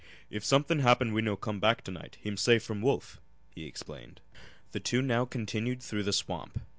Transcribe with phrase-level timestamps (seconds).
[0.31, 3.21] "If somethin' happen we no come back to night heem safe from wolf,"
[3.53, 4.19] he explained.
[4.71, 6.59] The two now continued through the swamp.